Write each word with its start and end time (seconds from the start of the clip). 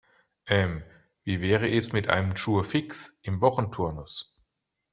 Ähm, 0.47 0.81
wie 1.25 1.41
wäre 1.41 1.69
es 1.69 1.93
mit 1.93 2.09
einem 2.09 2.33
Jour 2.33 2.63
fixe 2.65 3.11
im 3.21 3.39
Wochenturnus? 3.39 4.33